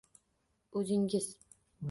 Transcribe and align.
“O’zingiz.” 0.81 1.29